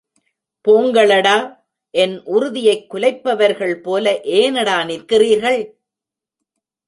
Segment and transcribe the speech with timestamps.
[0.67, 1.35] போங்களடா
[1.93, 4.19] என் உறுதியைக் குலைப்பவர்கள் போல
[4.23, 5.61] ஏனடா நிற்கிறீர்கள்?